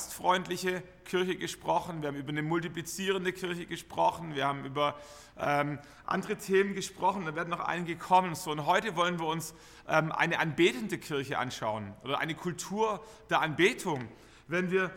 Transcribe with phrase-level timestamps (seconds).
[0.00, 4.94] gastfreundliche Kirche gesprochen, wir haben über eine multiplizierende Kirche gesprochen, wir haben über
[5.38, 8.34] ähm, andere Themen gesprochen, da werden noch einige kommen.
[8.34, 9.52] So, und heute wollen wir uns
[9.86, 14.08] ähm, eine anbetende Kirche anschauen oder eine Kultur der Anbetung.
[14.48, 14.90] Wenn wir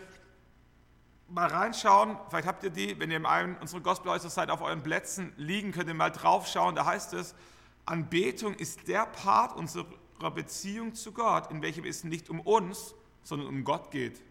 [1.27, 4.83] mal reinschauen, vielleicht habt ihr die, wenn ihr in einem unserer Gospelhäuser seid, auf euren
[4.83, 7.35] Plätzen liegen, könnt ihr mal draufschauen, da heißt es,
[7.85, 13.49] Anbetung ist der Part unserer Beziehung zu Gott, in welchem es nicht um uns, sondern
[13.49, 14.21] um Gott geht.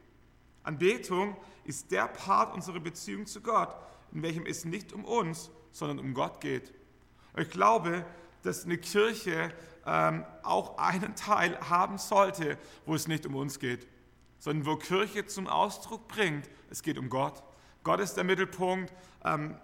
[0.62, 3.74] Anbetung ist der Part unserer Beziehung zu Gott,
[4.12, 6.72] in welchem es nicht um uns, sondern um Gott geht.
[7.36, 8.04] Ich glaube,
[8.42, 9.52] dass eine Kirche
[9.86, 13.86] ähm, auch einen Teil haben sollte, wo es nicht um uns geht,
[14.38, 17.42] sondern wo Kirche zum Ausdruck bringt, es geht um Gott.
[17.84, 18.92] Gott ist der Mittelpunkt.
[19.24, 19.56] Ähm,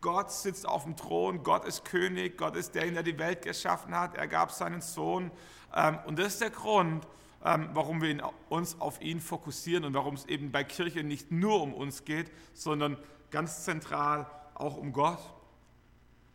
[0.00, 3.94] Gott sitzt auf dem Thron, Gott ist König, Gott ist der, der die Welt geschaffen
[3.94, 4.16] hat.
[4.16, 5.30] Er gab seinen Sohn.
[5.74, 7.06] Ähm, und das ist der Grund,
[7.40, 11.72] warum wir uns auf ihn fokussieren und warum es eben bei Kirche nicht nur um
[11.72, 12.96] uns geht, sondern
[13.30, 15.20] ganz zentral auch um Gott.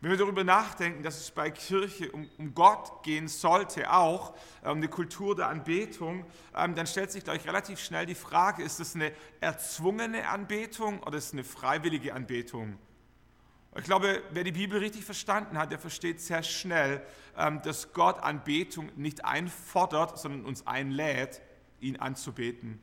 [0.04, 4.68] Wenn wir darüber nachdenken, dass es bei Kirche um, um Gott gehen sollte, auch äh,
[4.68, 8.62] um eine Kultur der Anbetung, ähm, dann stellt sich, glaube ich, relativ schnell die Frage,
[8.62, 12.78] ist es eine erzwungene Anbetung oder ist es eine freiwillige Anbetung?
[13.76, 17.02] Ich glaube, wer die Bibel richtig verstanden hat, der versteht sehr schnell,
[17.36, 21.42] ähm, dass Gott Anbetung nicht einfordert, sondern uns einlädt,
[21.80, 22.80] ihn anzubeten.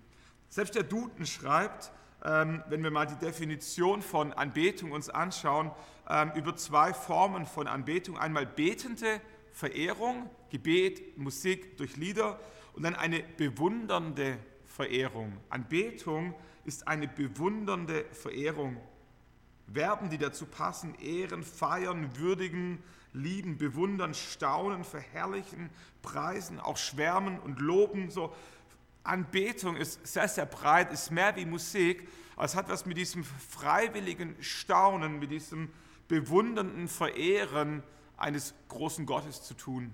[0.49, 1.93] Selbst der Duden schreibt,
[2.25, 5.71] ähm, wenn wir mal die Definition von Anbetung uns anschauen,
[6.09, 8.17] ähm, über zwei Formen von Anbetung.
[8.17, 9.21] Einmal betende
[9.53, 12.37] Verehrung, Gebet, Musik durch Lieder
[12.73, 15.37] und dann eine bewundernde Verehrung.
[15.49, 18.77] Anbetung ist eine bewundernde Verehrung.
[19.73, 22.83] Verben, die dazu passen, ehren, feiern, würdigen,
[23.13, 25.69] lieben, bewundern, staunen, verherrlichen,
[26.01, 28.09] preisen, auch schwärmen und loben.
[28.09, 28.33] So
[29.03, 32.07] Anbetung ist sehr, sehr breit, ist mehr wie Musik,
[32.43, 35.71] es hat was mit diesem freiwilligen Staunen, mit diesem
[36.07, 37.83] bewundernden Verehren
[38.17, 39.93] eines großen Gottes zu tun.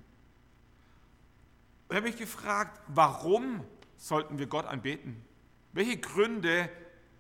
[1.90, 3.64] Und ich habe mich gefragt, warum
[3.98, 5.22] sollten wir Gott anbeten?
[5.74, 6.70] Welche Gründe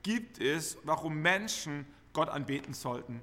[0.01, 1.85] gibt es, warum Menschen
[2.17, 3.22] Gott anbeten sollten?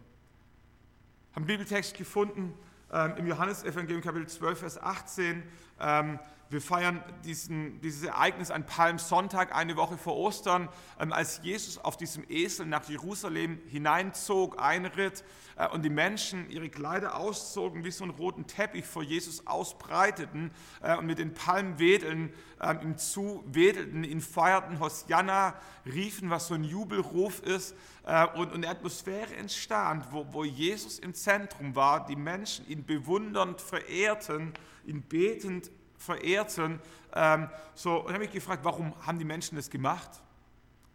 [1.31, 2.55] Ich habe einen Bibeltext gefunden
[2.93, 5.43] ähm, im Johannesevangelium Kapitel 12, Vers 18.
[5.81, 10.69] Ähm, wir feiern diesen, dieses Ereignis an Palmsonntag, eine Woche vor Ostern,
[11.00, 15.25] ähm, als Jesus auf diesem Esel nach Jerusalem hineinzog, einritt
[15.56, 20.50] äh, und die Menschen ihre Kleider auszogen, wie so einen roten Teppich vor Jesus ausbreiteten
[20.82, 25.55] äh, und mit den Palmwedeln ähm, ihm zuwedelten, ihn feierten, Hosianna
[25.87, 27.75] riefen, was so ein Jubelruf ist
[28.05, 32.84] äh, und, und eine Atmosphäre entstand, wo, wo Jesus im Zentrum war, die Menschen ihn
[32.84, 34.53] bewundernd verehrten,
[34.87, 35.71] ihn betend
[36.04, 36.81] verehrten.
[37.15, 40.10] Ähm, so, und habe mich gefragt, warum haben die Menschen das gemacht?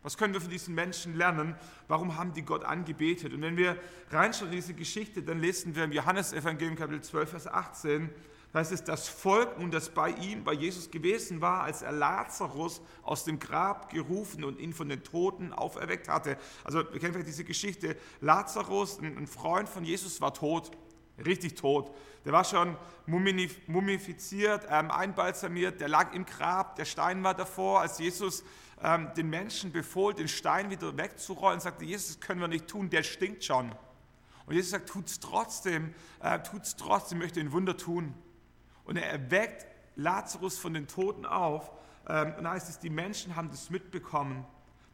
[0.01, 1.55] Was können wir von diesen Menschen lernen?
[1.89, 3.33] Warum haben die Gott angebetet?
[3.33, 3.77] Und wenn wir
[4.11, 8.09] reinschauen in diese Geschichte, dann lesen wir im Johannesevangelium Kapitel 12, Vers 18,
[8.51, 11.91] da heißt es, das Volk nun, das bei ihm, bei Jesus gewesen war, als er
[11.91, 16.35] Lazarus aus dem Grab gerufen und ihn von den Toten auferweckt hatte.
[16.63, 20.71] Also wir kennen vielleicht diese Geschichte, Lazarus, ein Freund von Jesus, war tot
[21.25, 21.91] richtig tot.
[22.25, 22.75] Der war schon
[23.05, 28.43] mumifiziert, ähm, einbalsamiert, der lag im Grab, der Stein war davor, als Jesus
[28.83, 32.89] ähm, den Menschen befohlen, den Stein wieder wegzurollen, sagte Jesus, das können wir nicht tun,
[32.89, 33.71] der stinkt schon.
[34.45, 38.13] Und Jesus sagt, tut es trotzdem, äh, es trotzdem, möchte ein Wunder tun.
[38.83, 41.71] Und er erweckt Lazarus von den Toten auf.
[42.07, 44.45] Ähm, und heißt es, die Menschen haben das mitbekommen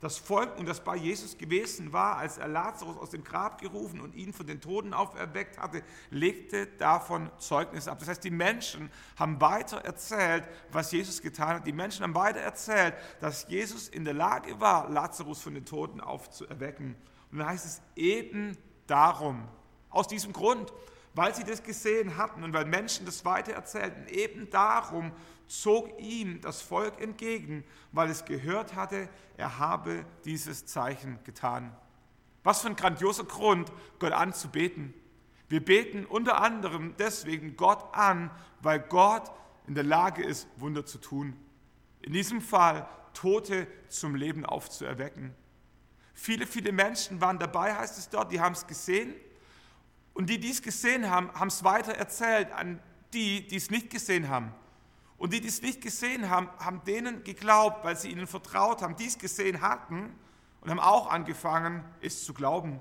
[0.06, 4.00] das Volk und das bei Jesus gewesen war, als er Lazarus aus dem Grab gerufen
[4.00, 7.98] und ihn von den Toten auferweckt hatte, legte davon Zeugnis ab.
[7.98, 11.66] Das heißt, die Menschen haben weiter erzählt, was Jesus getan hat.
[11.66, 16.00] Die Menschen haben weiter erzählt, dass Jesus in der Lage war, Lazarus von den Toten
[16.00, 16.96] aufzuerwecken.
[17.32, 18.56] Und dann heißt es eben
[18.86, 19.48] darum,
[19.90, 20.72] aus diesem Grund,
[21.16, 25.14] weil sie das gesehen hatten und weil Menschen das weiter erzählten, eben darum
[25.48, 31.76] zog ihm das Volk entgegen, weil es gehört hatte, er habe dieses Zeichen getan.
[32.44, 34.94] Was für ein grandioser Grund, Gott anzubeten.
[35.48, 38.32] Wir beten unter anderem deswegen Gott an,
[38.62, 39.32] weil Gott
[39.68, 41.36] in der Lage ist, Wunder zu tun.
[42.02, 45.34] In diesem Fall Tote zum Leben aufzuerwecken.
[46.14, 49.14] Viele, viele Menschen waren dabei, heißt es dort, die haben es gesehen.
[50.14, 52.80] Und die, die es gesehen haben, haben es weiter erzählt an
[53.14, 54.54] die, die es nicht gesehen haben.
[55.18, 58.96] Und die, die es nicht gesehen haben, haben denen geglaubt, weil sie ihnen vertraut haben,
[58.96, 60.14] die es gesehen hatten
[60.62, 62.80] und haben auch angefangen, es zu glauben.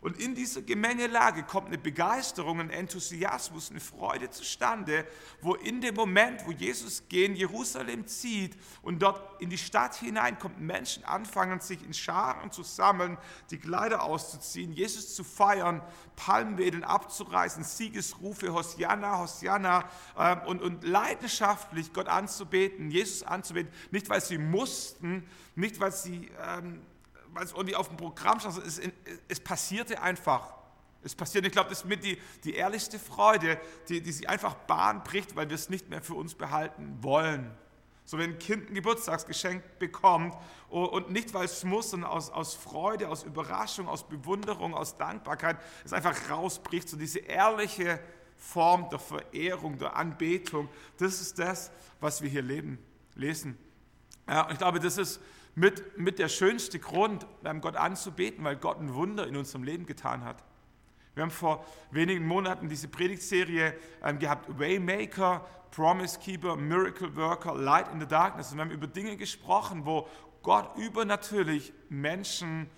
[0.00, 5.04] Und in dieser Gemengelage kommt eine Begeisterung, ein Enthusiasmus, eine Freude zustande,
[5.40, 10.60] wo in dem Moment, wo Jesus gegen Jerusalem zieht und dort in die Stadt hineinkommt,
[10.60, 13.18] Menschen anfangen, sich in Scharen zu sammeln,
[13.50, 15.82] die Kleider auszuziehen, Jesus zu feiern,
[16.14, 19.84] Palmwedeln abzureißen, Siegesrufe, Hosianna, Hosianna
[20.16, 26.30] äh, und, und leidenschaftlich Gott anzubeten, Jesus anzubeten, nicht weil sie mussten, nicht weil sie...
[26.40, 26.82] Ähm,
[27.32, 28.80] weil es irgendwie auf dem Programm stand, es,
[29.28, 30.54] es passierte einfach.
[31.02, 34.54] Es passiert, ich glaube, das ist mit die, die ehrlichste Freude, die, die sich einfach
[34.54, 37.50] Bahn bricht, weil wir es nicht mehr für uns behalten wollen.
[38.04, 40.34] So wenn ein Kind ein Geburtstagsgeschenk bekommt
[40.70, 45.58] und nicht, weil es muss, sondern aus, aus Freude, aus Überraschung, aus Bewunderung, aus Dankbarkeit,
[45.84, 48.00] es einfach rausbricht, so diese ehrliche
[48.38, 51.70] Form der Verehrung, der Anbetung, das ist das,
[52.00, 52.78] was wir hier leben,
[53.14, 53.58] lesen.
[54.26, 55.20] Ja, ich glaube, das ist
[55.58, 57.26] mit, mit der schönste Grund,
[57.60, 60.44] Gott anzubeten, weil Gott ein Wunder in unserem Leben getan hat.
[61.14, 63.74] Wir haben vor wenigen Monaten diese Predigtserie
[64.04, 68.52] ähm, gehabt, Waymaker, Promise Keeper, Miracle Worker, Light in the Darkness.
[68.52, 70.06] Und wir haben über Dinge gesprochen, wo
[70.42, 72.70] Gott übernatürlich Menschen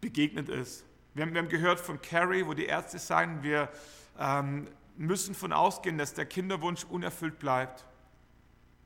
[0.00, 0.86] begegnet ist.
[1.12, 3.68] Wir haben, wir haben gehört von Carrie, wo die Ärzte sagen, wir
[4.18, 4.66] ähm,
[4.96, 7.84] müssen von ausgehen, dass der Kinderwunsch unerfüllt bleibt.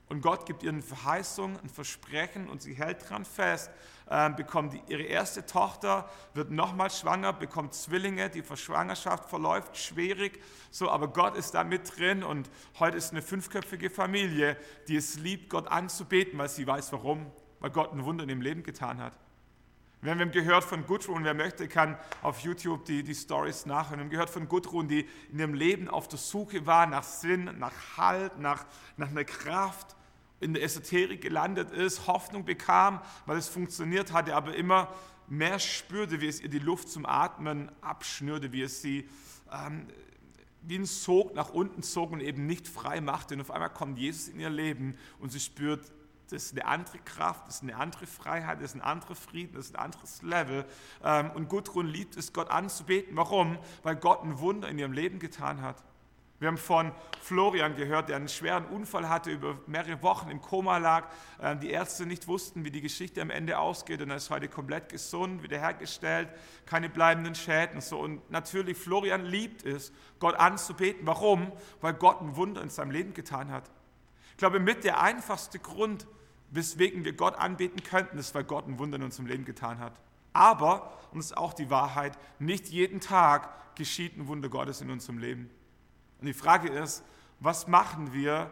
[0.08, 3.70] Und Gott gibt ihr eine Verheißung, ein Versprechen und sie hält dran fest,
[4.08, 10.43] äh, bekommt die, ihre erste Tochter, wird nochmal schwanger, bekommt Zwillinge, die Schwangerschaft verläuft schwierig,
[10.70, 14.56] so, aber Gott ist da mit drin und heute ist eine fünfköpfige Familie,
[14.88, 17.31] die es liebt, Gott anzubeten, weil sie weiß warum,
[17.61, 19.12] weil Gott ein Wunder in dem Leben getan hat.
[20.00, 23.99] Wir haben gehört von Gudrun, wer möchte, kann auf YouTube die, die Stories nachhören.
[23.99, 27.50] Wir haben gehört von Gudrun, die in ihrem Leben auf der Suche war nach Sinn,
[27.58, 28.64] nach Halt, nach,
[28.96, 29.96] nach einer Kraft
[30.40, 34.93] in der Esoterik gelandet ist, Hoffnung bekam, weil es funktioniert hatte, aber immer
[35.26, 39.08] mehr spürte, wie es ihr die Luft zum Atmen abschnürte, wie es sie
[39.52, 39.87] ähm,
[40.62, 43.35] wie ein Sog nach unten zog und eben nicht frei machte.
[43.35, 45.90] Und auf einmal kommt Jesus in ihr Leben und sie spürt,
[46.31, 49.55] das ist eine andere Kraft, das ist eine andere Freiheit, das ist ein anderer Frieden,
[49.55, 50.67] das ist ein anderes Level.
[51.02, 53.17] Ähm, und Gudrun liebt es, Gott anzubeten.
[53.17, 53.58] Warum?
[53.82, 55.82] Weil Gott ein Wunder in ihrem Leben getan hat.
[56.40, 60.79] Wir haben von Florian gehört, der einen schweren Unfall hatte, über mehrere Wochen im Koma
[60.79, 61.08] lag.
[61.43, 64.49] Ähm, die Ärzte nicht wussten, wie die Geschichte am Ende ausgeht und er ist heute
[64.49, 66.29] komplett gesund, wiederhergestellt,
[66.64, 67.81] keine bleibenden Schäden.
[67.81, 67.99] So.
[67.99, 71.06] Und natürlich, Florian liebt es, Gott anzubeten.
[71.06, 71.50] Warum?
[71.81, 73.69] Weil Gott ein Wunder in seinem Leben getan hat.
[74.31, 76.06] Ich glaube, mit der einfachste Grund,
[76.50, 80.00] weswegen wir Gott anbeten könnten, ist, weil Gott ein Wunder in unserem Leben getan hat.
[80.32, 84.90] Aber, und das ist auch die Wahrheit, nicht jeden Tag geschieht ein Wunder Gottes in
[84.90, 85.50] unserem Leben.
[86.20, 87.05] Und die Frage ist,
[87.41, 88.50] was machen wir,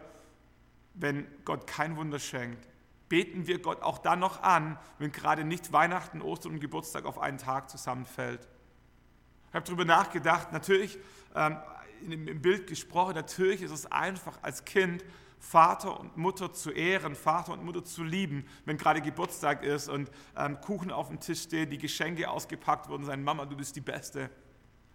[0.95, 2.69] wenn Gott kein Wunder schenkt?
[3.09, 7.19] Beten wir Gott auch dann noch an, wenn gerade nicht Weihnachten, Ostern und Geburtstag auf
[7.19, 8.47] einen Tag zusammenfällt?
[9.49, 10.99] Ich habe darüber nachgedacht, natürlich
[11.35, 11.57] ähm,
[12.03, 15.05] im Bild gesprochen, natürlich ist es einfach als Kind
[15.39, 20.11] Vater und Mutter zu ehren, Vater und Mutter zu lieben, wenn gerade Geburtstag ist und
[20.37, 23.81] ähm, Kuchen auf dem Tisch steht, die Geschenke ausgepackt wurden, sagen, Mama, du bist die
[23.81, 24.31] Beste.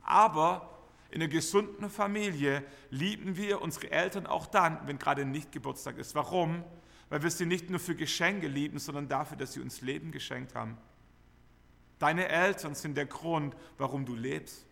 [0.03, 0.80] Aber
[1.11, 6.15] in einer gesunden Familie lieben wir unsere Eltern auch dann, wenn gerade nicht Geburtstag ist.
[6.15, 6.63] Warum?
[7.09, 10.55] Weil wir sie nicht nur für Geschenke lieben, sondern dafür, dass sie uns Leben geschenkt
[10.55, 10.77] haben.
[11.99, 14.65] Deine Eltern sind der Grund, warum du lebst.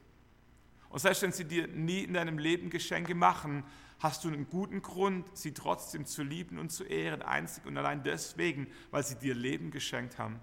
[0.90, 3.66] Und selbst wenn sie dir nie in deinem Leben Geschenke machen,
[4.00, 8.02] hast du einen guten Grund, sie trotzdem zu lieben und zu ehren, einzig und allein
[8.02, 10.40] deswegen, weil sie dir Leben geschenkt haben.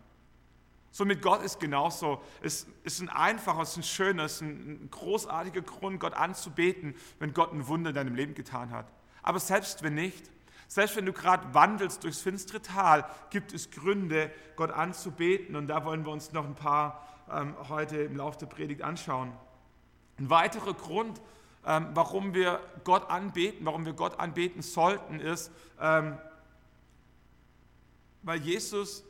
[0.91, 2.23] So mit Gott ist genauso.
[2.41, 6.95] Es ist ein einfacher, es ist ein schöner, es ist ein großartiger Grund, Gott anzubeten,
[7.19, 8.91] wenn Gott ein Wunder in deinem Leben getan hat.
[9.23, 10.31] Aber selbst wenn nicht,
[10.69, 15.55] selbst wenn du gerade wandelst durchs finstere Tal, gibt es Gründe, Gott anzubeten.
[15.55, 19.33] Und da wollen wir uns noch ein paar ähm, heute im Laufe der Predigt anschauen.
[20.19, 21.21] Ein weiterer Grund,
[21.65, 25.51] ähm, warum wir Gott anbeten, warum wir Gott anbeten sollten, ist,
[25.81, 26.19] ähm,
[28.23, 29.05] weil Jesus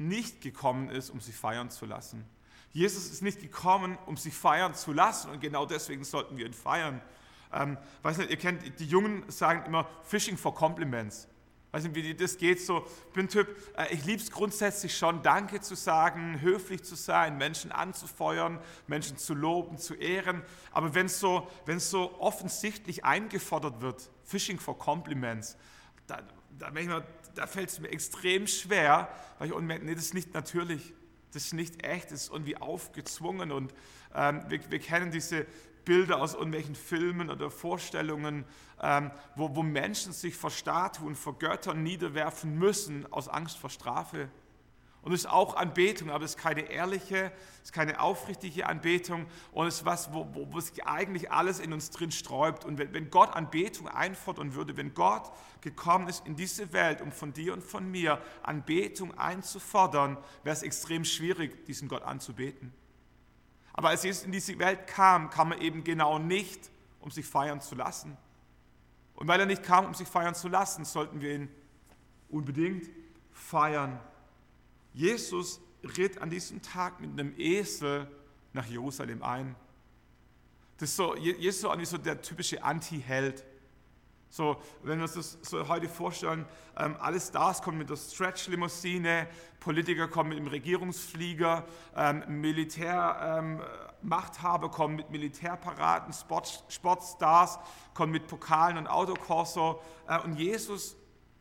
[0.00, 2.24] nicht gekommen ist, um sich feiern zu lassen.
[2.72, 6.54] Jesus ist nicht gekommen, um sich feiern zu lassen und genau deswegen sollten wir ihn
[6.54, 7.02] feiern.
[7.52, 11.28] Ähm, weiß nicht, ihr kennt, die Jungen sagen immer Fishing for Compliments.
[11.72, 12.84] Weiß nicht, wie das geht so.
[13.08, 17.36] Ich bin Typ, äh, ich liebe es grundsätzlich schon, Danke zu sagen, höflich zu sein,
[17.36, 20.42] Menschen anzufeuern, Menschen zu loben, zu ehren.
[20.72, 25.56] Aber wenn es so, so offensichtlich eingefordert wird, Fishing for Compliments,
[26.06, 26.22] da,
[26.58, 27.04] da, manchmal,
[27.34, 30.94] da fällt es mir extrem schwer, weil ich merke, nee, das ist nicht natürlich,
[31.32, 33.52] das ist nicht echt, das ist irgendwie aufgezwungen.
[33.52, 33.72] Und
[34.14, 35.46] ähm, wir, wir, kennen diese
[35.84, 38.44] Bilder aus irgendwelchen Filmen oder Vorstellungen,
[38.82, 44.28] ähm, wo, wo Menschen sich vor Statuen, vor Göttern niederwerfen müssen aus Angst vor Strafe.
[45.02, 49.26] Und es ist auch Anbetung, aber es ist keine ehrliche, es ist keine aufrichtige Anbetung
[49.52, 52.66] und es ist was, wo, wo, wo sich eigentlich alles in uns drin sträubt.
[52.66, 57.12] Und wenn, wenn Gott Anbetung einfordern würde, wenn Gott gekommen ist in diese Welt, um
[57.12, 62.72] von dir und von mir Anbetung einzufordern, wäre es extrem schwierig, diesen Gott anzubeten.
[63.72, 67.62] Aber als Jesus in diese Welt kam, kam er eben genau nicht, um sich feiern
[67.62, 68.18] zu lassen.
[69.14, 71.48] Und weil er nicht kam, um sich feiern zu lassen, sollten wir ihn
[72.28, 72.90] unbedingt
[73.32, 73.98] feiern.
[74.92, 75.60] Jesus
[75.96, 78.08] ritt an diesem Tag mit einem Esel
[78.52, 79.54] nach Jerusalem ein.
[80.78, 83.44] Das ist so, Jesus ist eigentlich so der typische Anti-Held.
[84.32, 89.26] So, wenn wir uns das so heute vorstellen, ähm, alle Stars kommen mit der Stretch-Limousine,
[89.58, 91.66] Politiker kommen mit dem Regierungsflieger,
[91.96, 97.58] ähm, Militärmachthaber ähm, kommen mit Militärparaden, Sport, Sportstars
[97.92, 100.94] kommen mit Pokalen und Autokorso äh, und Jesus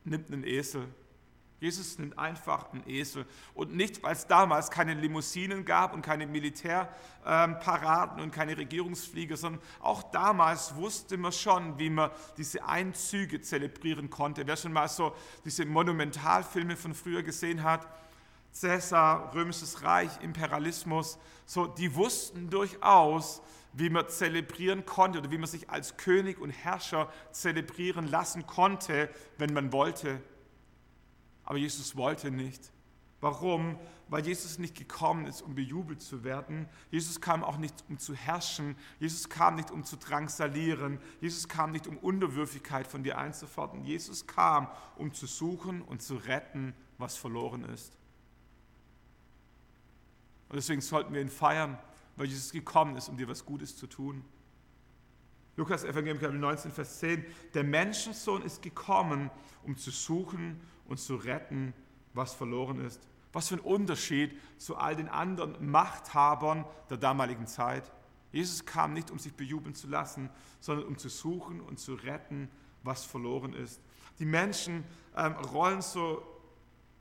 [0.03, 0.88] nimmt einen Esel
[1.59, 3.25] Jesus nimmt einfach einen Esel.
[3.53, 9.61] Und nicht, weil es damals keine Limousinen gab und keine Militärparaden und keine Regierungsflieger, sondern
[9.81, 14.47] auch damals wusste man schon, wie man diese Einzüge zelebrieren konnte.
[14.47, 15.13] Wer schon mal so
[15.43, 17.87] diese Monumentalfilme von früher gesehen hat,
[18.51, 23.41] Cäsar, Römisches Reich, Imperialismus, so, die wussten durchaus,
[23.73, 29.09] wie man zelebrieren konnte oder wie man sich als König und Herrscher zelebrieren lassen konnte,
[29.37, 30.21] wenn man wollte.
[31.50, 32.72] Aber Jesus wollte nicht.
[33.22, 33.79] Warum?
[34.08, 36.70] Weil Jesus nicht gekommen ist, um bejubelt zu werden.
[36.91, 38.75] Jesus kam auch nicht, um zu herrschen.
[39.00, 41.00] Jesus kam nicht, um zu drangsalieren.
[41.22, 43.84] Jesus kam nicht, um Unterwürfigkeit von dir einzufordern.
[43.84, 47.98] Jesus kam, um zu suchen und zu retten, was verloren ist.
[50.50, 51.79] Und deswegen sollten wir ihn feiern,
[52.15, 54.24] weil Jesus gekommen ist, um dir was Gutes zu tun.
[55.58, 57.25] Lukas Evangelium Kapitel 19, Vers 10.
[57.56, 59.32] Der Menschensohn ist gekommen,
[59.63, 61.74] um zu suchen und zu retten,
[62.13, 63.01] was verloren ist.
[63.31, 67.91] Was für ein Unterschied zu all den anderen Machthabern der damaligen Zeit.
[68.31, 70.29] Jesus kam nicht, um sich bejubeln zu lassen,
[70.60, 72.50] sondern um zu suchen und zu retten,
[72.84, 73.81] was verloren ist.
[74.19, 74.84] Die Menschen
[75.15, 76.24] ähm, rollen so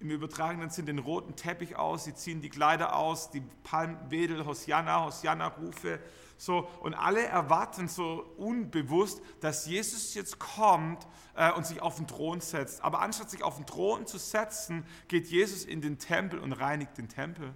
[0.00, 5.06] im übertragenen Sinn den roten Teppich aus, sie ziehen die Kleider aus, die Palmwedel, Hosianna,
[5.06, 5.98] Hosianna-Rufe
[6.40, 11.04] so, und alle erwarten so unbewusst, dass Jesus jetzt kommt
[11.34, 12.82] äh, und sich auf den Thron setzt.
[12.82, 16.96] Aber anstatt sich auf den Thron zu setzen, geht Jesus in den Tempel und reinigt
[16.96, 17.52] den Tempel.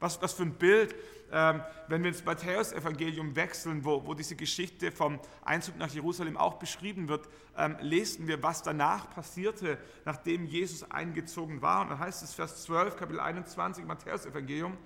[0.00, 0.94] Was, was für ein Bild,
[1.30, 6.54] ähm, wenn wir ins Matthäus-Evangelium wechseln, wo, wo diese Geschichte vom Einzug nach Jerusalem auch
[6.54, 11.82] beschrieben wird, ähm, lesen wir, was danach passierte, nachdem Jesus eingezogen war.
[11.82, 14.78] Und dann heißt es, Vers 12, Kapitel 21, Matthäus-Evangelium,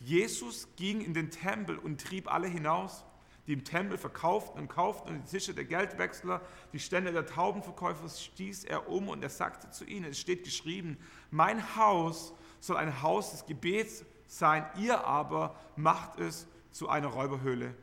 [0.00, 3.04] Jesus ging in den Tempel und trieb alle hinaus,
[3.46, 6.40] die im Tempel verkauften und kauften und die Tische der Geldwechsler,
[6.72, 10.98] die Stände der Taubenverkäufer stieß er um und er sagte zu ihnen, es steht geschrieben,
[11.30, 17.74] mein Haus soll ein Haus des Gebets sein, ihr aber macht es zu einer Räuberhöhle.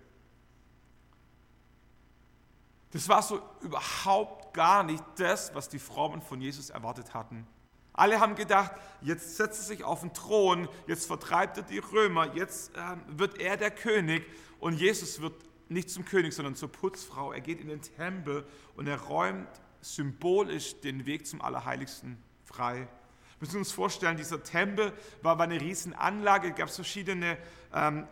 [2.92, 7.48] Das war so überhaupt gar nicht das, was die Frommen von Jesus erwartet hatten.
[7.94, 8.72] Alle haben gedacht,
[9.02, 13.40] jetzt setzt er sich auf den Thron, jetzt vertreibt er die Römer, jetzt äh, wird
[13.40, 14.26] er der König
[14.60, 15.36] und Jesus wird
[15.70, 17.32] nicht zum König, sondern zur Putzfrau.
[17.32, 18.46] Er geht in den Tempel
[18.76, 19.48] und er räumt
[19.82, 22.88] symbolisch den Weg zum Allerheiligsten frei.
[23.40, 27.38] Wir müssen uns vorstellen, dieser Tempel war, war eine Riesenanlage, es gab verschiedene
[27.74, 28.08] ähm,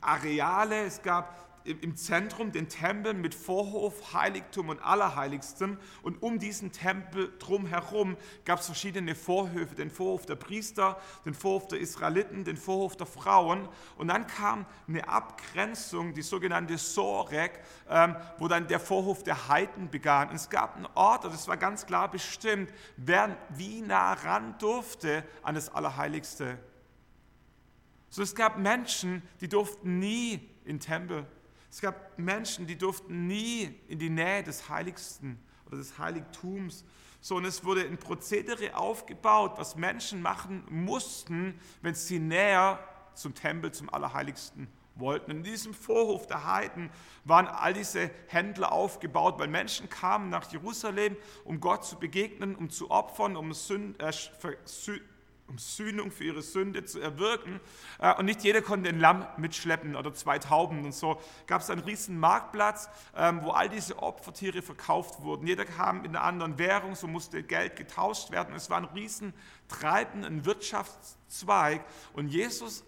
[0.00, 5.78] Areale, es gab im Zentrum den Tempel mit Vorhof, Heiligtum und Allerheiligstem.
[6.02, 11.68] Und um diesen Tempel drumherum gab es verschiedene Vorhöfe, den Vorhof der Priester, den Vorhof
[11.68, 13.68] der Israeliten, den Vorhof der Frauen.
[13.96, 19.90] Und dann kam eine Abgrenzung, die sogenannte Sorek, ähm, wo dann der Vorhof der Heiden
[19.90, 20.30] begann.
[20.30, 25.24] Und es gab einen Ort, das war ganz klar bestimmt, wer wie nah ran durfte
[25.42, 26.58] an das Allerheiligste.
[28.08, 31.26] So, es gab Menschen, die durften nie in den Tempel
[31.70, 36.84] es gab Menschen, die durften nie in die Nähe des Heiligsten oder des Heiligtums.
[37.20, 42.78] So, und es wurde ein Prozedere aufgebaut, was Menschen machen mussten, wenn sie näher
[43.14, 45.30] zum Tempel, zum Allerheiligsten wollten.
[45.30, 46.90] In diesem Vorhof der Heiden
[47.24, 52.70] waren all diese Händler aufgebaut, weil Menschen kamen nach Jerusalem, um Gott zu begegnen, um
[52.70, 54.12] zu opfern, um Sünd, äh,
[55.50, 57.60] um Sühnung für ihre Sünde zu erwirken.
[57.98, 60.84] Äh, und nicht jeder konnte ein Lamm mitschleppen oder zwei Tauben.
[60.84, 65.46] Und so gab es einen riesen Marktplatz, ähm, wo all diese Opfertiere verkauft wurden.
[65.46, 68.54] Jeder kam in einer anderen Währung, so musste Geld getauscht werden.
[68.54, 69.34] Es war ein riesen
[69.68, 71.84] Treiben, ein Wirtschaftszweig.
[72.12, 72.84] Und Jesus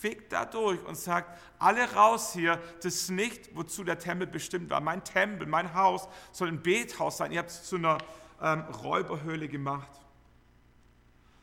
[0.00, 4.70] fickt da durch und sagt, alle raus hier, das ist nicht, wozu der Tempel bestimmt
[4.70, 4.80] war.
[4.80, 7.30] Mein Tempel, mein Haus soll ein Bethaus sein.
[7.32, 7.98] Ihr habt es zu einer
[8.40, 9.90] ähm, Räuberhöhle gemacht.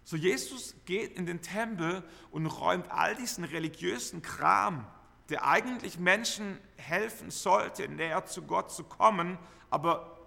[0.03, 4.85] So Jesus geht in den Tempel und räumt all diesen religiösen Kram,
[5.29, 9.37] der eigentlich Menschen helfen sollte, näher zu Gott zu kommen,
[9.69, 10.19] aber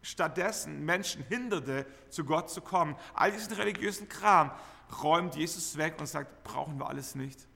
[0.00, 2.96] stattdessen Menschen hinderte, zu Gott zu kommen.
[3.14, 4.50] All diesen religiösen Kram
[5.02, 7.46] räumt Jesus weg und sagt, brauchen wir alles nicht.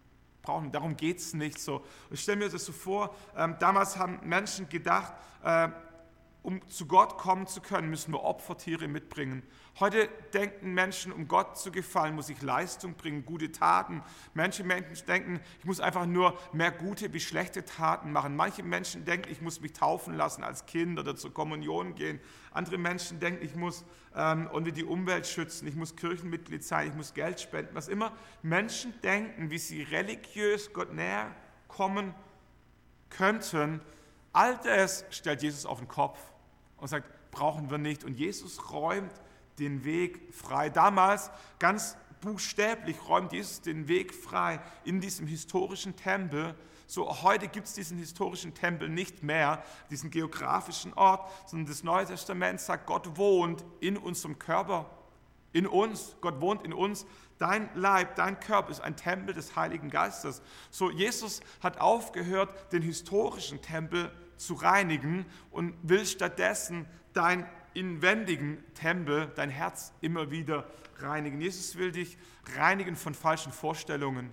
[0.43, 1.85] Brauchen, darum geht es nicht so.
[2.11, 5.69] Ich stelle mir das so vor, ähm, damals haben Menschen gedacht, äh,
[6.47, 9.43] um zu Gott kommen zu können, müssen wir Opfertiere mitbringen.
[9.81, 14.01] Heute denken Menschen, um Gott zu gefallen, muss ich Leistung bringen, gute Taten.
[14.33, 18.37] Manche Menschen denken, ich muss einfach nur mehr gute wie schlechte Taten machen.
[18.37, 22.21] Manche Menschen denken, ich muss mich taufen lassen als Kind oder zur Kommunion gehen.
[22.53, 23.85] Andere Menschen denken, ich muss
[24.15, 27.75] ähm, die Umwelt schützen, ich muss Kirchenmitglied sein, ich muss Geld spenden.
[27.75, 28.13] Was immer
[28.43, 31.35] Menschen denken, wie sie religiös Gott näher
[31.67, 32.15] kommen
[33.11, 33.81] könnten,
[34.33, 36.21] all das stellt Jesus auf den Kopf
[36.79, 38.05] und sagt, brauchen wir nicht.
[38.05, 39.13] Und Jesus räumt
[39.59, 40.69] den Weg frei.
[40.69, 46.55] Damals ganz buchstäblich räumt Jesus den Weg frei in diesem historischen Tempel.
[46.87, 52.07] So heute gibt es diesen historischen Tempel nicht mehr, diesen geografischen Ort, sondern das Neue
[52.07, 54.89] Testament sagt, Gott wohnt in unserem Körper,
[55.53, 56.17] in uns.
[56.21, 57.07] Gott wohnt in uns.
[57.39, 60.43] Dein Leib, dein Körper ist ein Tempel des Heiligen Geistes.
[60.71, 69.31] So Jesus hat aufgehört, den historischen Tempel zu reinigen und will stattdessen dein inwendigen Tempel,
[69.37, 70.67] dein Herz immer wieder
[70.99, 71.41] reinigen.
[71.41, 72.17] Jesus will dich
[72.57, 74.31] reinigen von falschen Vorstellungen.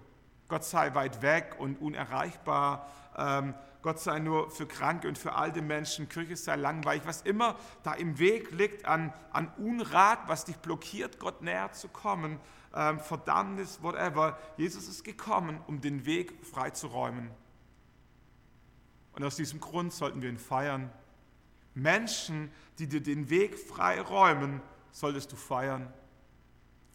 [0.48, 2.90] Gott sei weit weg und unerreichbar.
[3.18, 6.08] Ähm, Gott sei nur für Kranke und für alte Menschen.
[6.08, 7.04] Kirche sei langweilig.
[7.06, 11.90] Was immer da im Weg liegt an, an Unrat, was dich blockiert, Gott näher zu
[11.90, 12.40] kommen.
[12.74, 14.38] Ähm, Verdammnis, whatever.
[14.56, 17.30] Jesus ist gekommen, um den Weg freizuräumen.
[19.14, 20.92] Und aus diesem Grund sollten wir ihn feiern.
[21.76, 25.92] Menschen, die dir den Weg frei räumen, solltest du feiern.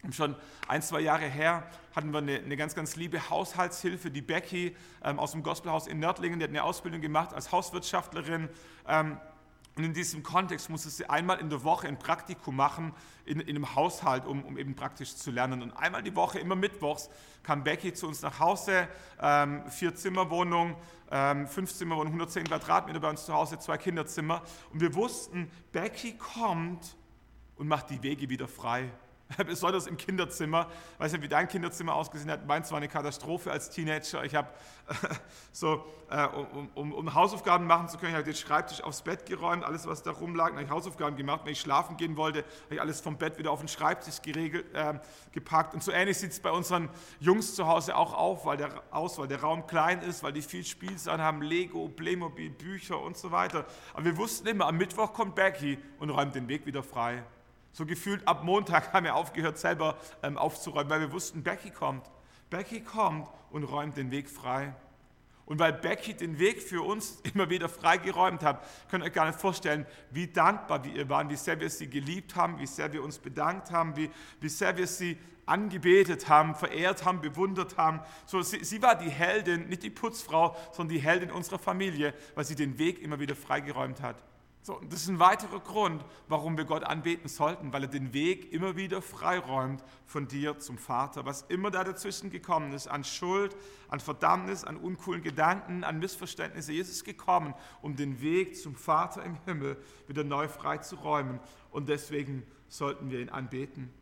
[0.03, 0.35] Und schon
[0.67, 5.19] ein, zwei Jahre her hatten wir eine, eine ganz, ganz liebe Haushaltshilfe, die Becky ähm,
[5.19, 8.47] aus dem Gospelhaus in Nördlingen, die hat eine Ausbildung gemacht als Hauswirtschaftlerin.
[8.87, 9.17] Ähm,
[9.75, 12.93] und in diesem Kontext musste sie einmal in der Woche ein Praktikum machen
[13.25, 15.61] in, in einem Haushalt, um, um, eben praktisch zu lernen.
[15.61, 17.09] Und einmal die Woche, immer mittwochs,
[17.43, 18.87] kam Becky zu uns nach Hause,
[19.21, 20.75] ähm, vier Zimmerwohnung,
[21.11, 24.41] ähm, fünf Zimmerwohnung, 110 Quadratmeter bei uns zu Hause, zwei Kinderzimmer.
[24.73, 26.97] Und wir wussten, Becky kommt
[27.55, 28.91] und macht die Wege wieder frei.
[29.45, 30.67] besonders im Kinderzimmer.
[30.93, 32.47] Ich weiß nicht, wie dein Kinderzimmer ausgesehen hat.
[32.47, 34.23] Meins war eine Katastrophe als Teenager.
[34.23, 34.49] Ich habe
[35.51, 39.27] so, äh, um, um, um, Hausaufgaben machen zu können, ich habe den Schreibtisch aufs Bett
[39.27, 41.41] geräumt, alles, was da rumlag, habe ich Hausaufgaben gemacht.
[41.43, 44.65] Wenn ich schlafen gehen wollte, habe ich alles vom Bett wieder auf den Schreibtisch geregelt,
[44.73, 44.95] äh,
[45.31, 45.75] gepackt.
[45.75, 46.89] Und so ähnlich sieht es bei unseren
[47.19, 50.41] Jungs zu Hause auch auf, weil der, aus, weil der Raum klein ist, weil die
[50.41, 53.65] viel Spielsachen haben, Lego, Playmobil, Bücher und so weiter.
[53.93, 57.23] Aber wir wussten immer, am Mittwoch kommt Becky und räumt den Weg wieder frei.
[57.79, 62.11] So gefühlt ab Montag haben wir aufgehört, selber ähm, aufzuräumen, weil wir wussten, Becky kommt.
[62.49, 64.75] Becky kommt und räumt den Weg frei.
[65.45, 69.27] Und weil Becky den Weg für uns immer wieder freigeräumt hat, könnt ihr euch gar
[69.27, 73.01] nicht vorstellen, wie dankbar wir waren, wie sehr wir sie geliebt haben, wie sehr wir
[73.01, 74.11] uns bedankt haben, wie,
[74.41, 78.01] wie sehr wir sie angebetet haben, verehrt haben, bewundert haben.
[78.25, 82.43] So, sie, sie war die Heldin, nicht die Putzfrau, sondern die Heldin unserer Familie, weil
[82.43, 84.21] sie den Weg immer wieder freigeräumt hat.
[84.61, 88.13] So, und das ist ein weiterer Grund, warum wir Gott anbeten sollten, weil er den
[88.13, 91.25] Weg immer wieder freiräumt von dir zum Vater.
[91.25, 93.55] Was immer da dazwischen gekommen ist, an Schuld,
[93.87, 99.23] an Verdammnis, an uncoolen Gedanken, an Missverständnisse, Jesus ist gekommen, um den Weg zum Vater
[99.23, 101.39] im Himmel wieder neu freizuräumen.
[101.71, 103.93] Und deswegen sollten wir ihn anbeten.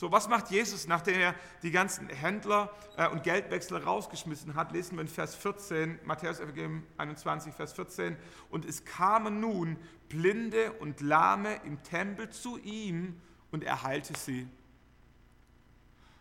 [0.00, 4.72] So, was macht Jesus, nachdem er die ganzen Händler äh, und Geldwechsler rausgeschmissen hat?
[4.72, 8.16] Lesen wir in Vers 14, Matthäus Evangelium 21, Vers 14.
[8.48, 9.76] Und es kamen nun
[10.08, 14.48] Blinde und Lahme im Tempel zu ihm und er heilte sie.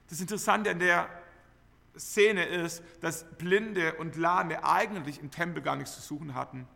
[0.10, 1.08] Das Interessante an der
[1.98, 6.68] Szene ist, dass Blinde und Lahme eigentlich im Tempel gar nichts zu suchen hatten.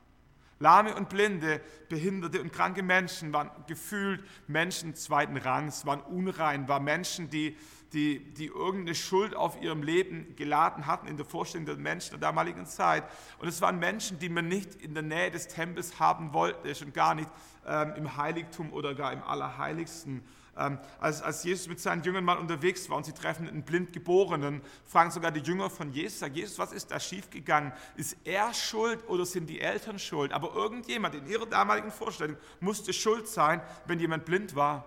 [0.63, 6.85] Lahme und Blinde, behinderte und kranke Menschen waren gefühlt Menschen zweiten Rangs, waren unrein, waren
[6.85, 7.57] Menschen, die,
[7.91, 12.19] die, die irgendeine Schuld auf ihrem Leben geladen hatten in der Vorstellung der Menschen der
[12.19, 13.03] damaligen Zeit.
[13.39, 16.93] Und es waren Menschen, die man nicht in der Nähe des Tempels haben wollte, schon
[16.93, 17.29] gar nicht
[17.67, 20.23] ähm, im Heiligtum oder gar im Allerheiligsten.
[20.55, 24.61] Ähm, als, als Jesus mit seinen Jüngern mal unterwegs war und sie treffen einen Blindgeborenen,
[24.85, 27.73] fragen sogar die Jünger von Jesus, sagen, Jesus, was ist da schiefgegangen?
[27.95, 30.31] Ist er schuld oder sind die Eltern schuld?
[30.31, 34.85] Aber irgendjemand in ihrer damaligen Vorstellung musste schuld sein, wenn jemand blind war.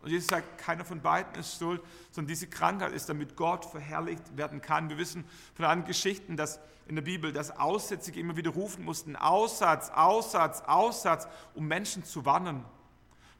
[0.00, 4.36] Und Jesus sagt, keiner von beiden ist schuld, sondern diese Krankheit ist, damit Gott verherrlicht
[4.36, 4.88] werden kann.
[4.88, 9.14] Wir wissen von anderen Geschichten, dass in der Bibel, dass Aussätzige immer wieder rufen mussten,
[9.14, 12.64] Aussatz, Aussatz, Aussatz, um Menschen zu warnen.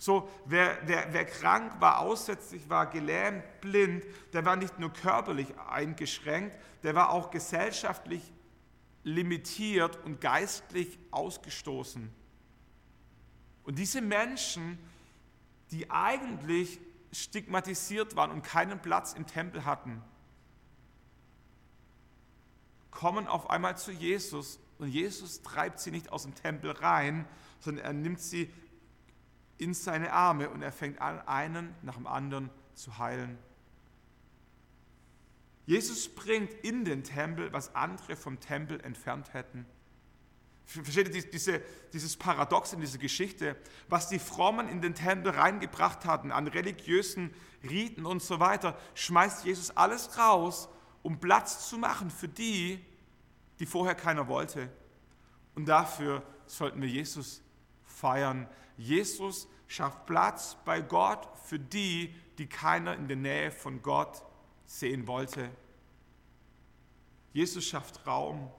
[0.02, 5.56] So, wer, wer, wer krank war, aussätzlich war, gelähmt, blind, der war nicht nur körperlich
[5.70, 8.20] eingeschränkt, der war auch gesellschaftlich
[9.04, 12.10] limitiert und geistlich ausgestoßen.
[13.62, 14.76] Und diese Menschen,
[15.70, 16.80] die eigentlich
[17.12, 20.02] stigmatisiert waren und keinen Platz im Tempel hatten,
[22.90, 27.24] kommen auf einmal zu Jesus und Jesus treibt sie nicht aus dem Tempel rein,
[27.60, 28.52] sondern er nimmt sie
[29.62, 33.38] in seine Arme und er fängt an, einen nach dem anderen zu heilen.
[35.66, 39.64] Jesus bringt in den Tempel, was andere vom Tempel entfernt hätten.
[40.64, 41.60] Versteht ihr diese,
[41.92, 43.56] dieses Paradox in dieser Geschichte?
[43.88, 49.44] Was die Frommen in den Tempel reingebracht hatten an religiösen Riten und so weiter, schmeißt
[49.44, 50.68] Jesus alles raus,
[51.02, 52.84] um Platz zu machen für die,
[53.58, 54.68] die vorher keiner wollte.
[55.54, 57.42] Und dafür sollten wir Jesus
[57.84, 58.48] feiern.
[58.76, 64.22] Jesus schafft Platz bei Gott für die, die keiner in der Nähe von Gott
[64.66, 65.50] sehen wollte.
[67.32, 68.50] Jesus schafft Raum.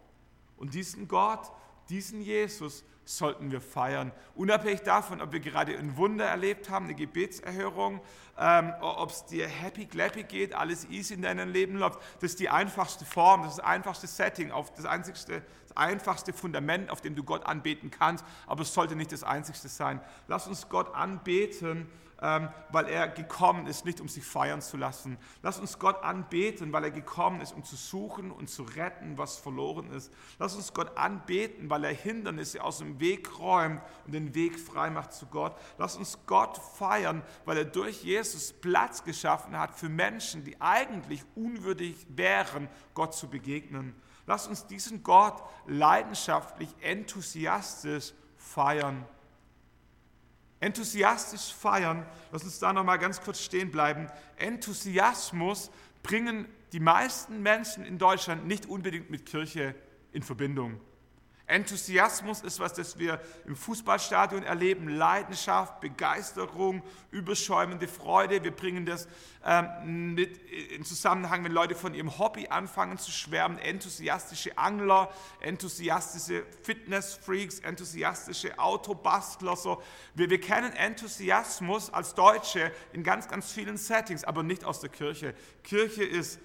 [0.57, 1.51] Und diesen Gott,
[1.89, 4.11] diesen Jesus sollten wir feiern.
[4.35, 8.01] Unabhängig davon, ob wir gerade ein Wunder erlebt haben, eine Gebetserhörung,
[8.39, 11.99] ähm, ob es dir happy, clappy geht, alles easy in deinem Leben läuft.
[12.21, 16.33] Das ist die einfachste Form, das ist das einfachste Setting, auf das, einzigste, das einfachste
[16.33, 18.25] Fundament, auf dem du Gott anbeten kannst.
[18.47, 19.99] Aber es sollte nicht das einzigste sein.
[20.27, 21.89] Lass uns Gott anbeten
[22.23, 25.17] weil er gekommen ist, nicht um sich feiern zu lassen.
[25.41, 29.35] Lass uns Gott anbeten, weil er gekommen ist, um zu suchen und zu retten, was
[29.35, 30.09] verloren ist.
[30.39, 34.89] Lass uns Gott anbeten, weil er Hindernisse aus dem Weg räumt und den Weg frei
[34.89, 35.53] macht zu Gott.
[35.77, 41.25] Lass uns Gott feiern, weil er durch Jesus Platz geschaffen hat für Menschen, die eigentlich
[41.35, 43.93] unwürdig wären, Gott zu begegnen.
[44.27, 49.05] Lass uns diesen Gott leidenschaftlich, enthusiastisch feiern
[50.63, 54.09] enthusiastisch feiern, lass uns da nochmal ganz kurz stehen bleiben.
[54.37, 55.69] Enthusiasmus
[56.01, 59.75] bringen die meisten Menschen in Deutschland nicht unbedingt mit Kirche
[60.11, 60.79] in Verbindung.
[61.45, 64.87] Enthusiasmus ist was, das wir im Fußballstadion erleben.
[64.87, 68.43] Leidenschaft, Begeisterung, überschäumende Freude.
[68.45, 69.09] Wir bringen das
[69.43, 70.37] ähm, mit
[70.71, 73.57] in Zusammenhang, wenn Leute von ihrem Hobby anfangen zu schwärmen.
[73.57, 79.57] Enthusiastische Angler, enthusiastische Fitnessfreaks, enthusiastische Autobastler.
[79.57, 79.83] So.
[80.15, 84.89] Wir, wir kennen Enthusiasmus als Deutsche in ganz, ganz vielen Settings, aber nicht aus der
[84.89, 85.35] Kirche.
[85.63, 86.39] Kirche ist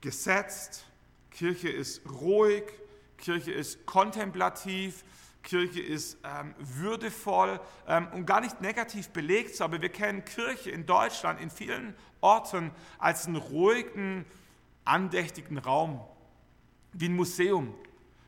[0.00, 0.84] gesetzt,
[1.32, 2.62] Kirche ist ruhig,
[3.24, 5.02] Kirche ist kontemplativ,
[5.42, 7.58] Kirche ist ähm, würdevoll
[7.88, 12.70] ähm, und gar nicht negativ belegt, aber wir kennen Kirche in Deutschland in vielen Orten
[12.98, 14.26] als einen ruhigen,
[14.84, 16.02] andächtigen Raum,
[16.92, 17.74] wie ein Museum.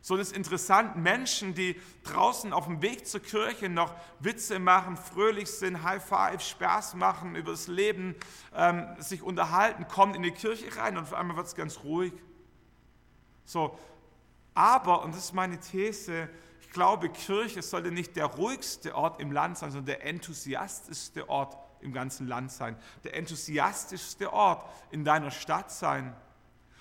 [0.01, 4.97] So das ist interessant, Menschen, die draußen auf dem Weg zur Kirche noch Witze machen,
[4.97, 8.15] fröhlich sind, High Five, Spaß machen, über das Leben
[8.55, 12.15] ähm, sich unterhalten, kommen in die Kirche rein und auf einmal wird es ganz ruhig.
[13.45, 13.79] So,
[14.57, 16.29] aber, und das ist meine These,
[16.61, 21.57] ich glaube, Kirche sollte nicht der ruhigste Ort im Land sein, sondern der enthusiastischste Ort
[21.81, 22.77] im ganzen Land sein.
[23.05, 26.17] Der enthusiastischste Ort in deiner Stadt sein.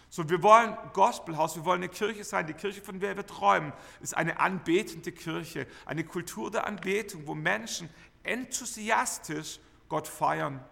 [0.09, 2.47] So, wir wollen Gospelhaus, wir wollen eine Kirche sein.
[2.47, 7.35] Die Kirche, von der wir träumen, ist eine anbetende Kirche, eine Kultur der Anbetung, wo
[7.35, 7.89] Menschen
[8.23, 9.59] enthusiastisch
[9.89, 10.63] Gott feiern.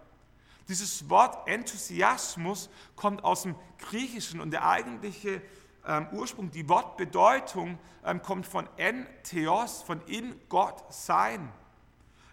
[0.69, 5.41] Dieses Wort Enthusiasmus kommt aus dem Griechischen und der eigentliche
[5.85, 11.51] ähm, Ursprung, die Wortbedeutung ähm, kommt von entheos, von in Gott sein.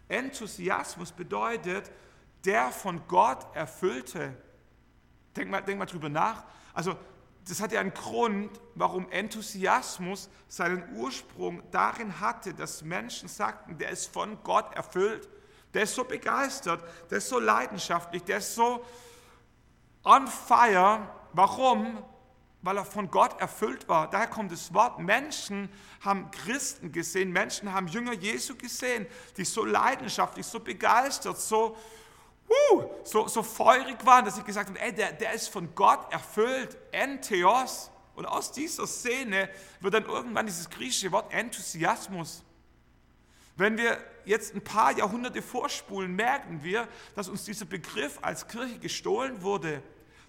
[0.08, 1.90] Enthusiasmus bedeutet
[2.44, 4.34] der von Gott erfüllte.
[5.36, 6.44] Denk mal, denk mal drüber nach.
[6.72, 6.96] Also,
[7.48, 13.90] das hat ja einen Grund, warum Enthusiasmus seinen Ursprung darin hatte, dass Menschen sagten, der
[13.90, 15.28] ist von Gott erfüllt,
[15.74, 18.84] der ist so begeistert, der ist so leidenschaftlich, der ist so
[20.04, 21.08] on fire.
[21.32, 22.02] Warum?
[22.62, 24.11] Weil er von Gott erfüllt war.
[24.11, 24.99] Daher kommt das Wort.
[24.99, 25.70] Menschen
[26.01, 31.77] haben Christen gesehen, Menschen haben Jünger Jesu gesehen, die so leidenschaftlich, so begeistert, so,
[32.73, 36.12] uh, so, so feurig waren, dass sie gesagt haben, ey, der, der ist von Gott
[36.12, 37.90] erfüllt, Entheos.
[38.14, 39.49] Und aus dieser Szene
[39.81, 42.42] wird dann irgendwann dieses griechische Wort Enthusiasmus.
[43.57, 48.79] Wenn wir jetzt ein paar Jahrhunderte vorspulen, merken wir, dass uns dieser Begriff als Kirche
[48.79, 49.83] gestohlen wurde.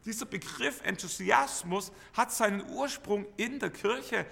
[0.05, 4.25] Dieser Begriff Enthusiasmus hat seinen Ursprung in der Kirche.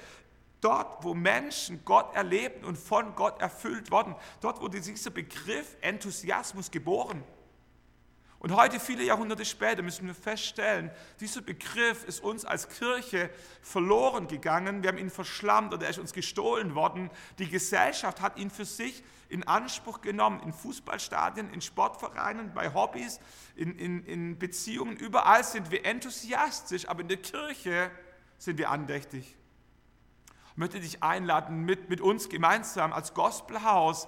[0.62, 6.70] Dort, wo Menschen Gott erleben und von Gott erfüllt worden, dort wurde dieser Begriff Enthusiasmus
[6.70, 7.24] geboren.
[8.40, 13.30] Und heute, viele Jahrhunderte später, müssen wir feststellen, dieser Begriff ist uns als Kirche
[13.62, 14.82] verloren gegangen.
[14.82, 17.10] Wir haben ihn verschlammt oder er ist uns gestohlen worden.
[17.38, 23.20] Die Gesellschaft hat ihn für sich in Anspruch genommen, in Fußballstadien, in Sportvereinen, bei Hobbys,
[23.56, 24.98] in, in, in Beziehungen.
[24.98, 27.92] Überall sind wir enthusiastisch, aber in der Kirche
[28.40, 29.36] sind wir andächtig.
[30.52, 34.08] Ich möchte dich einladen, mit, mit uns gemeinsam als Gospelhaus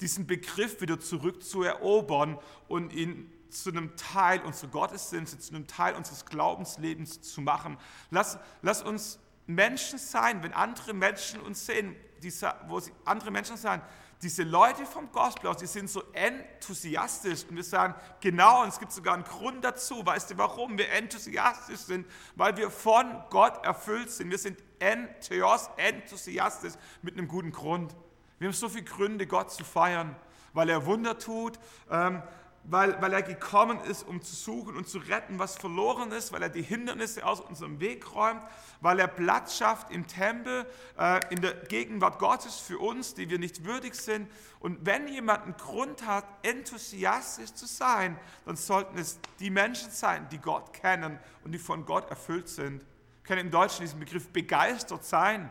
[0.00, 6.26] diesen Begriff wieder zurückzuerobern und ihn zu einem Teil unseres Gottesdienstes, zu einem Teil unseres
[6.26, 7.78] Glaubenslebens zu machen.
[8.10, 13.56] Lass, lass uns Menschen sein, wenn andere Menschen uns sehen, diese, wo sie, andere Menschen
[13.56, 13.80] sein,
[14.22, 18.92] diese Leute vom Gospel die sind so enthusiastisch und wir sagen, genau, und es gibt
[18.92, 20.04] sogar einen Grund dazu.
[20.04, 22.06] Weißt du, warum wir enthusiastisch sind?
[22.34, 24.30] Weil wir von Gott erfüllt sind.
[24.30, 27.94] Wir sind entheos, enthusiastisch mit einem guten Grund.
[28.38, 30.16] Wir haben so viele Gründe, Gott zu feiern,
[30.54, 31.58] weil er Wunder tut,
[31.90, 32.22] ähm,
[32.68, 36.42] weil, weil er gekommen ist, um zu suchen und zu retten, was verloren ist, weil
[36.42, 38.42] er die Hindernisse aus unserem Weg räumt,
[38.80, 40.66] weil er Platz schafft im Tempel,
[40.98, 44.28] äh, in der Gegenwart Gottes für uns, die wir nicht würdig sind.
[44.58, 50.28] Und wenn jemand einen Grund hat, enthusiastisch zu sein, dann sollten es die Menschen sein,
[50.30, 52.84] die Gott kennen und die von Gott erfüllt sind.
[53.18, 55.50] Ich kenne im Deutschen diesen Begriff begeistert sein.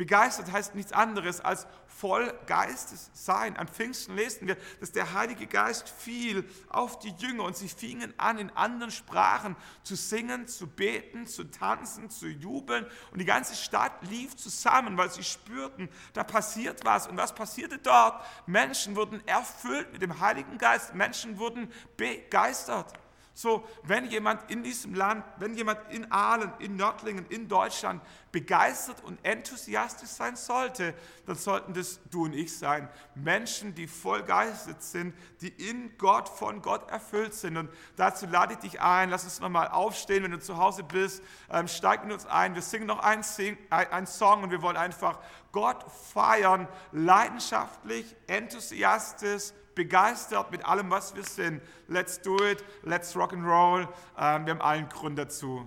[0.00, 3.58] Begeistert heißt nichts anderes als voll Geistes sein.
[3.58, 8.14] An Pfingsten lesen wir, dass der Heilige Geist fiel auf die Jünger und sie fingen
[8.16, 12.86] an, in anderen Sprachen zu singen, zu beten, zu tanzen, zu jubeln.
[13.10, 17.06] Und die ganze Stadt lief zusammen, weil sie spürten, da passiert was.
[17.06, 18.24] Und was passierte dort?
[18.46, 20.94] Menschen wurden erfüllt mit dem Heiligen Geist.
[20.94, 22.94] Menschen wurden begeistert.
[23.40, 29.02] So, wenn jemand in diesem Land, wenn jemand in Aalen, in Nördlingen, in Deutschland begeistert
[29.02, 30.92] und enthusiastisch sein sollte,
[31.24, 32.86] dann sollten das du und ich sein.
[33.14, 37.56] Menschen, die voll geistet sind, die in Gott, von Gott erfüllt sind.
[37.56, 41.22] Und dazu lade ich dich ein, lass uns nochmal aufstehen, wenn du zu Hause bist,
[41.50, 42.54] ähm, steig in uns ein.
[42.54, 45.18] Wir singen noch einen, Sing, einen Song und wir wollen einfach
[45.50, 51.62] Gott feiern, leidenschaftlich, enthusiastisch, begeistert mit allem, was wir sind.
[51.88, 53.88] Let's do it, let's rock and roll.
[54.18, 55.66] Ähm, wir haben allen Grund dazu.